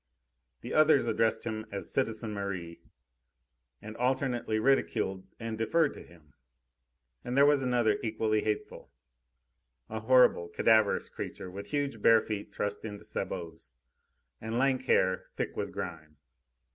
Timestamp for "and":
3.83-3.95, 5.39-5.59, 7.23-7.37, 14.41-14.57